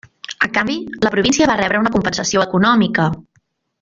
[0.45, 3.07] A canvi, la província va rebre una compensació econòmica.